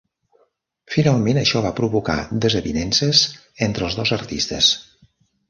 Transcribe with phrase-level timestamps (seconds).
[0.93, 2.15] Finalment això va provocar
[2.47, 3.23] desavinences
[3.69, 4.73] entre els dos artistes.